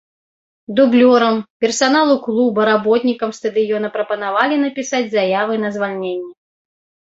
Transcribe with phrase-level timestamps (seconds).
[0.77, 6.35] Дублёрам, персаналу клуба, работнікам стадыёна прапанавалі напісаць заявы на звальненне.